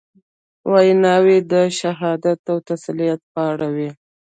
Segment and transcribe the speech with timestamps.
[0.71, 3.89] ویناوي د شهادت او تسلیت په اړه وې.